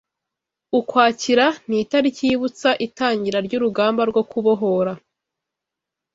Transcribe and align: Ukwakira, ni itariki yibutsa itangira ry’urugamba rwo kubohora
Ukwakira, 0.79 1.45
ni 1.67 1.77
itariki 1.83 2.21
yibutsa 2.29 2.69
itangira 2.85 3.37
ry’urugamba 3.45 4.01
rwo 4.09 4.23
kubohora 4.31 4.93